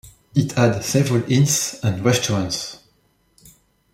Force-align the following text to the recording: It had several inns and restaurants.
It 0.33 0.53
had 0.53 0.83
several 0.83 1.21
inns 1.31 1.79
and 1.83 2.03
restaurants. 2.03 2.77